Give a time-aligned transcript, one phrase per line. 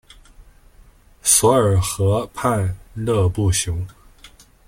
[1.21, 3.87] 索尔河畔勒布雄。